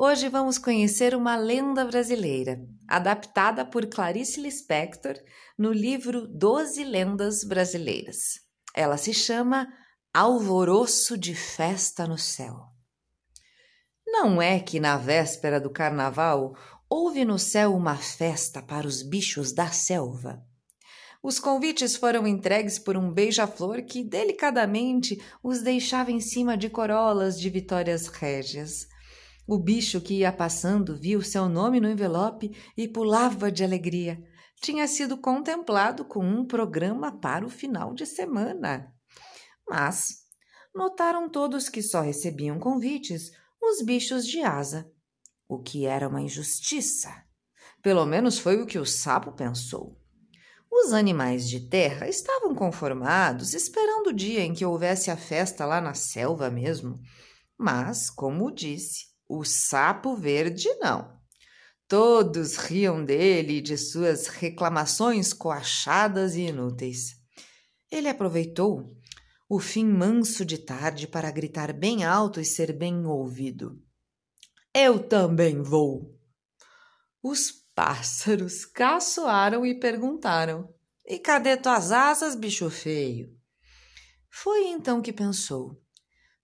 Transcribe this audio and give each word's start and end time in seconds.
Hoje 0.00 0.28
vamos 0.28 0.58
conhecer 0.58 1.12
uma 1.12 1.34
lenda 1.34 1.84
brasileira, 1.84 2.64
adaptada 2.86 3.64
por 3.64 3.84
Clarice 3.86 4.40
Lispector 4.40 5.16
no 5.58 5.72
livro 5.72 6.24
Doze 6.28 6.84
Lendas 6.84 7.42
Brasileiras. 7.42 8.34
Ela 8.72 8.96
se 8.96 9.12
chama 9.12 9.66
Alvoroço 10.14 11.18
de 11.18 11.34
Festa 11.34 12.06
no 12.06 12.16
Céu. 12.16 12.54
Não 14.06 14.40
é 14.40 14.60
que 14.60 14.78
na 14.78 14.96
véspera 14.96 15.60
do 15.60 15.68
carnaval 15.68 16.56
houve 16.88 17.24
no 17.24 17.36
céu 17.36 17.74
uma 17.74 17.96
festa 17.96 18.62
para 18.62 18.86
os 18.86 19.02
bichos 19.02 19.52
da 19.52 19.66
selva? 19.66 20.40
Os 21.20 21.40
convites 21.40 21.96
foram 21.96 22.24
entregues 22.24 22.78
por 22.78 22.96
um 22.96 23.12
beija-flor 23.12 23.82
que 23.82 24.04
delicadamente 24.04 25.20
os 25.42 25.60
deixava 25.60 26.12
em 26.12 26.20
cima 26.20 26.56
de 26.56 26.70
corolas 26.70 27.36
de 27.40 27.50
vitórias 27.50 28.06
régias. 28.06 28.86
O 29.50 29.58
bicho 29.58 29.98
que 30.02 30.18
ia 30.18 30.30
passando 30.30 30.94
viu 30.94 31.22
seu 31.22 31.48
nome 31.48 31.80
no 31.80 31.88
envelope 31.88 32.54
e 32.76 32.86
pulava 32.86 33.50
de 33.50 33.64
alegria. 33.64 34.22
Tinha 34.60 34.86
sido 34.86 35.16
contemplado 35.16 36.04
com 36.04 36.22
um 36.22 36.44
programa 36.44 37.18
para 37.18 37.46
o 37.46 37.48
final 37.48 37.94
de 37.94 38.04
semana. 38.04 38.92
Mas 39.66 40.18
notaram 40.74 41.30
todos 41.30 41.70
que 41.70 41.80
só 41.80 42.02
recebiam 42.02 42.58
convites 42.58 43.30
os 43.58 43.80
bichos 43.80 44.26
de 44.26 44.42
asa, 44.42 44.86
o 45.48 45.58
que 45.58 45.86
era 45.86 46.06
uma 46.06 46.20
injustiça. 46.20 47.10
Pelo 47.82 48.04
menos 48.04 48.38
foi 48.38 48.60
o 48.60 48.66
que 48.66 48.78
o 48.78 48.84
sapo 48.84 49.32
pensou. 49.32 49.98
Os 50.70 50.92
animais 50.92 51.48
de 51.48 51.70
terra 51.70 52.06
estavam 52.06 52.54
conformados, 52.54 53.54
esperando 53.54 54.08
o 54.08 54.14
dia 54.14 54.42
em 54.42 54.52
que 54.52 54.66
houvesse 54.66 55.10
a 55.10 55.16
festa 55.16 55.64
lá 55.64 55.80
na 55.80 55.94
selva 55.94 56.50
mesmo. 56.50 57.00
Mas, 57.56 58.10
como 58.10 58.54
disse, 58.54 59.08
o 59.28 59.44
sapo 59.44 60.16
verde 60.16 60.68
não. 60.80 61.18
Todos 61.86 62.56
riam 62.56 63.04
dele 63.04 63.58
e 63.58 63.60
de 63.60 63.76
suas 63.76 64.26
reclamações 64.26 65.32
coachadas 65.32 66.34
e 66.34 66.42
inúteis. 66.42 67.16
Ele 67.90 68.08
aproveitou 68.08 68.86
o 69.48 69.58
fim 69.58 69.86
manso 69.86 70.44
de 70.44 70.58
tarde 70.58 71.06
para 71.06 71.30
gritar 71.30 71.72
bem 71.72 72.04
alto 72.04 72.40
e 72.40 72.44
ser 72.44 72.72
bem 72.72 73.06
ouvido. 73.06 73.82
Eu 74.74 74.98
também 74.98 75.62
vou. 75.62 76.14
Os 77.22 77.50
pássaros 77.74 78.66
caçoaram 78.66 79.64
e 79.64 79.78
perguntaram: 79.78 80.72
E 81.06 81.18
cadê 81.18 81.56
tuas 81.56 81.90
asas, 81.90 82.34
bicho 82.34 82.68
feio? 82.68 83.34
Foi 84.30 84.68
então 84.68 85.00
que 85.00 85.12
pensou: 85.12 85.80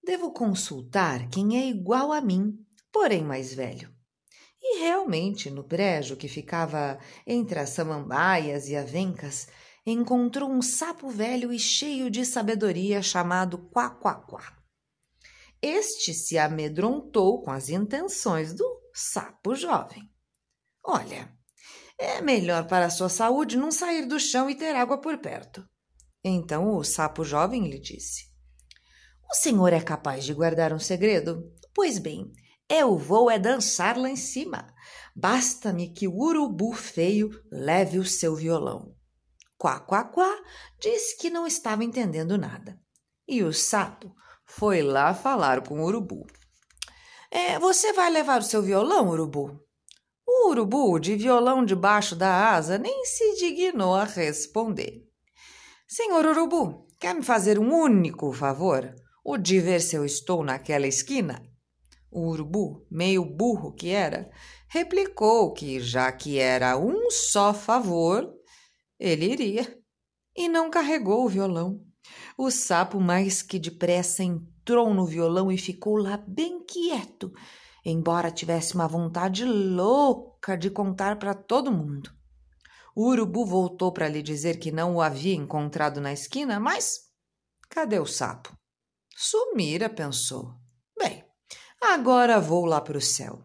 Devo 0.02 0.32
consultar 0.32 1.28
quem 1.28 1.58
é 1.58 1.68
igual 1.68 2.12
a 2.12 2.20
mim 2.22 2.58
porém 2.94 3.24
mais 3.24 3.52
velho. 3.52 3.92
E 4.62 4.78
realmente, 4.78 5.50
no 5.50 5.64
brejo 5.64 6.16
que 6.16 6.28
ficava 6.28 6.96
entre 7.26 7.58
as 7.58 7.70
samambaias 7.70 8.68
e 8.68 8.76
avencas, 8.76 9.48
encontrou 9.84 10.48
um 10.48 10.62
sapo 10.62 11.10
velho 11.10 11.52
e 11.52 11.58
cheio 11.58 12.08
de 12.08 12.24
sabedoria 12.24 13.02
chamado 13.02 13.68
Quaquaquá. 13.68 14.56
Este 15.60 16.14
se 16.14 16.38
amedrontou 16.38 17.42
com 17.42 17.50
as 17.50 17.68
intenções 17.68 18.54
do 18.54 18.64
sapo 18.94 19.56
jovem. 19.56 20.08
Olha, 20.84 21.36
é 21.98 22.20
melhor 22.20 22.68
para 22.68 22.86
a 22.86 22.90
sua 22.90 23.08
saúde 23.08 23.56
não 23.56 23.72
sair 23.72 24.06
do 24.06 24.20
chão 24.20 24.48
e 24.48 24.54
ter 24.54 24.74
água 24.76 25.00
por 25.00 25.18
perto. 25.18 25.68
Então 26.22 26.76
o 26.76 26.84
sapo 26.84 27.24
jovem 27.24 27.68
lhe 27.68 27.80
disse: 27.80 28.26
O 29.28 29.34
senhor 29.34 29.72
é 29.72 29.80
capaz 29.80 30.24
de 30.24 30.32
guardar 30.32 30.72
um 30.72 30.78
segredo? 30.78 31.52
Pois 31.74 31.98
bem, 31.98 32.32
eu 32.68 32.96
vou 32.96 33.30
é 33.30 33.38
dançar 33.38 33.98
lá 33.98 34.08
em 34.08 34.16
cima. 34.16 34.66
Basta-me 35.14 35.92
que 35.92 36.08
o 36.08 36.16
urubu 36.16 36.72
feio 36.72 37.30
leve 37.50 37.98
o 37.98 38.04
seu 38.04 38.34
violão. 38.34 38.94
Quá, 39.56 39.80
quá, 39.80 40.04
quá, 40.04 40.42
disse 40.80 41.16
que 41.18 41.30
não 41.30 41.46
estava 41.46 41.84
entendendo 41.84 42.36
nada. 42.36 42.78
E 43.26 43.42
o 43.42 43.52
sapo 43.52 44.14
foi 44.44 44.82
lá 44.82 45.14
falar 45.14 45.62
com 45.62 45.80
o 45.80 45.84
urubu. 45.84 46.26
É, 47.30 47.58
você 47.58 47.92
vai 47.92 48.10
levar 48.10 48.40
o 48.40 48.44
seu 48.44 48.62
violão, 48.62 49.08
urubu? 49.08 49.60
O 50.26 50.50
urubu, 50.50 50.98
de 50.98 51.16
violão 51.16 51.64
debaixo 51.64 52.16
da 52.16 52.50
asa, 52.52 52.78
nem 52.78 53.04
se 53.04 53.36
dignou 53.36 53.94
a 53.94 54.04
responder. 54.04 55.02
Senhor 55.86 56.24
urubu, 56.24 56.88
quer 56.98 57.14
me 57.14 57.22
fazer 57.22 57.58
um 57.58 57.72
único 57.72 58.32
favor? 58.32 58.94
O 59.24 59.36
de 59.36 59.60
ver 59.60 59.80
se 59.80 59.96
eu 59.96 60.04
estou 60.04 60.42
naquela 60.42 60.86
esquina? 60.86 61.53
O 62.14 62.28
urubu, 62.28 62.86
meio 62.88 63.24
burro 63.24 63.72
que 63.72 63.88
era, 63.88 64.30
replicou 64.68 65.52
que, 65.52 65.80
já 65.80 66.12
que 66.12 66.38
era 66.38 66.78
um 66.78 67.10
só 67.10 67.52
favor, 67.52 68.32
ele 69.00 69.32
iria. 69.32 69.82
E 70.36 70.48
não 70.48 70.70
carregou 70.70 71.24
o 71.24 71.28
violão. 71.28 71.84
O 72.38 72.52
sapo, 72.52 73.00
mais 73.00 73.42
que 73.42 73.58
depressa, 73.58 74.22
entrou 74.22 74.94
no 74.94 75.04
violão 75.04 75.50
e 75.50 75.58
ficou 75.58 75.96
lá 75.96 76.16
bem 76.16 76.64
quieto, 76.64 77.32
embora 77.84 78.30
tivesse 78.30 78.76
uma 78.76 78.86
vontade 78.86 79.44
louca 79.44 80.56
de 80.56 80.70
contar 80.70 81.18
para 81.18 81.34
todo 81.34 81.72
mundo. 81.72 82.12
O 82.94 83.08
urubu 83.08 83.44
voltou 83.44 83.90
para 83.90 84.06
lhe 84.06 84.22
dizer 84.22 84.60
que 84.60 84.70
não 84.70 84.94
o 84.94 85.02
havia 85.02 85.34
encontrado 85.34 86.00
na 86.00 86.12
esquina, 86.12 86.60
mas 86.60 87.10
cadê 87.68 87.98
o 87.98 88.06
sapo? 88.06 88.56
Sumira, 89.16 89.90
pensou. 89.90 90.63
Agora 91.92 92.40
vou 92.40 92.64
lá 92.64 92.80
para 92.80 92.96
o 92.96 93.00
céu. 93.00 93.42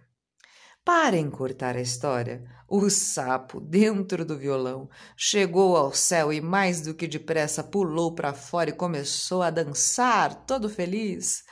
Para 0.83 1.17
encurtar 1.17 1.75
a 1.75 1.81
história, 1.81 2.43
o 2.67 2.89
sapo, 2.89 3.59
dentro 3.59 4.23
do 4.23 4.37
violão, 4.37 4.89
chegou 5.15 5.75
ao 5.75 5.93
céu 5.93 6.31
e, 6.31 6.39
mais 6.39 6.81
do 6.81 6.93
que 6.93 7.07
depressa, 7.07 7.63
pulou 7.63 8.15
para 8.15 8.33
fora 8.33 8.69
e 8.69 8.73
começou 8.73 9.43
a 9.43 9.49
dançar, 9.49 10.45
todo 10.45 10.69
feliz. 10.69 11.43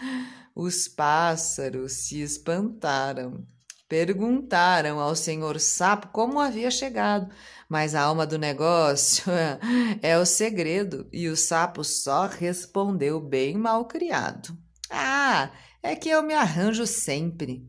Os 0.56 0.88
pássaros 0.88 1.92
se 1.92 2.22
espantaram. 2.22 3.46
Perguntaram 3.88 5.00
ao 5.00 5.16
senhor 5.16 5.60
sapo 5.60 6.08
como 6.08 6.40
havia 6.40 6.72
chegado, 6.72 7.30
mas 7.70 7.96
a 7.96 8.02
alma 8.02 8.26
do 8.26 8.38
negócio 8.38 9.26
é 10.02 10.18
o 10.18 10.26
segredo 10.26 11.08
e 11.12 11.28
o 11.28 11.38
sapo 11.38 11.84
só 11.84 12.28
respondeu 12.28 13.20
bem 13.20 13.58
mal 13.58 13.86
criado. 13.86 14.58
Ah, 14.90 15.52
é 15.88 15.96
que 15.96 16.10
eu 16.10 16.22
me 16.22 16.34
arranjo 16.34 16.86
sempre. 16.86 17.66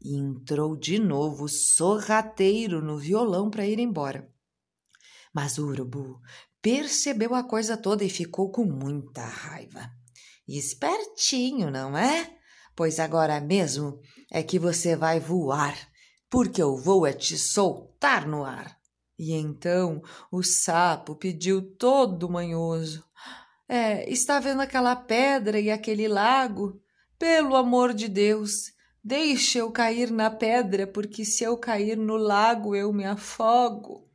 E 0.00 0.16
entrou 0.16 0.76
de 0.76 0.98
novo 0.98 1.48
sorrateiro 1.48 2.82
no 2.82 2.98
violão 2.98 3.48
para 3.48 3.66
ir 3.66 3.78
embora. 3.78 4.28
Mas 5.32 5.58
o 5.58 5.66
urubu 5.66 6.20
percebeu 6.60 7.34
a 7.34 7.42
coisa 7.42 7.76
toda 7.76 8.04
e 8.04 8.10
ficou 8.10 8.50
com 8.50 8.64
muita 8.64 9.24
raiva. 9.24 9.90
Espertinho, 10.46 11.70
não 11.70 11.96
é? 11.96 12.36
Pois 12.76 12.98
agora 13.00 13.40
mesmo 13.40 14.00
é 14.30 14.42
que 14.42 14.58
você 14.58 14.94
vai 14.96 15.18
voar, 15.18 15.76
porque 16.28 16.62
eu 16.62 16.76
vou 16.76 17.06
é 17.06 17.12
te 17.12 17.38
soltar 17.38 18.26
no 18.26 18.44
ar. 18.44 18.76
E 19.18 19.32
então 19.32 20.02
o 20.30 20.42
sapo 20.42 21.14
pediu 21.14 21.74
todo 21.76 22.28
manhoso: 22.28 23.04
É, 23.68 24.10
está 24.10 24.40
vendo 24.40 24.60
aquela 24.60 24.96
pedra 24.96 25.60
e 25.60 25.70
aquele 25.70 26.08
lago? 26.08 26.81
Pelo 27.22 27.54
amor 27.54 27.94
de 27.94 28.08
Deus, 28.08 28.72
deixe 29.00 29.56
eu 29.56 29.70
cair 29.70 30.10
na 30.10 30.28
pedra, 30.28 30.88
porque 30.88 31.24
se 31.24 31.44
eu 31.44 31.56
cair 31.56 31.96
no 31.96 32.16
lago 32.16 32.74
eu 32.74 32.92
me 32.92 33.04
afogo. 33.04 34.10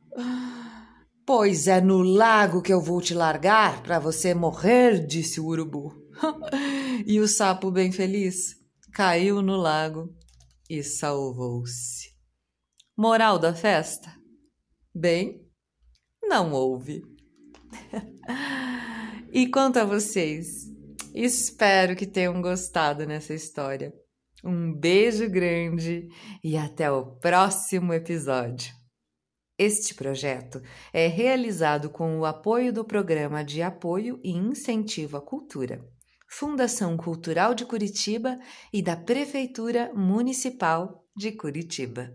Pois 1.24 1.66
é 1.68 1.80
no 1.80 2.02
lago 2.02 2.60
que 2.60 2.70
eu 2.70 2.82
vou 2.82 3.00
te 3.00 3.14
largar 3.14 3.82
para 3.82 3.98
você 3.98 4.34
morrer, 4.34 5.06
disse 5.06 5.40
o 5.40 5.46
urubu. 5.46 5.90
e 7.06 7.18
o 7.18 7.26
sapo, 7.26 7.70
bem 7.70 7.90
feliz, 7.90 8.56
caiu 8.92 9.40
no 9.40 9.56
lago 9.56 10.14
e 10.68 10.82
salvou-se. 10.82 12.10
Moral 12.94 13.38
da 13.38 13.54
festa? 13.54 14.14
Bem, 14.94 15.48
não 16.22 16.52
houve. 16.52 17.02
e 19.32 19.46
quanto 19.46 19.78
a 19.78 19.84
vocês, 19.86 20.76
espero 21.24 21.96
que 21.96 22.06
tenham 22.06 22.40
gostado 22.40 23.04
nessa 23.04 23.34
história. 23.34 23.92
Um 24.44 24.72
beijo 24.72 25.28
grande 25.28 26.08
e 26.44 26.56
até 26.56 26.90
o 26.90 27.16
próximo 27.16 27.92
episódio. 27.92 28.72
Este 29.58 29.94
projeto 29.94 30.62
é 30.92 31.08
realizado 31.08 31.90
com 31.90 32.20
o 32.20 32.24
apoio 32.24 32.72
do 32.72 32.84
Programa 32.84 33.44
de 33.44 33.60
Apoio 33.60 34.20
e 34.22 34.30
Incentivo 34.30 35.16
à 35.16 35.20
Cultura, 35.20 35.84
Fundação 36.30 36.96
Cultural 36.96 37.52
de 37.52 37.64
Curitiba 37.64 38.38
e 38.72 38.80
da 38.80 38.96
Prefeitura 38.96 39.92
Municipal 39.92 41.04
de 41.16 41.32
Curitiba. 41.32 42.12